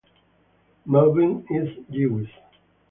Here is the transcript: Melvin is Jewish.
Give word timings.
Melvin 0.85 1.45
is 1.51 1.77
Jewish. 1.91 2.31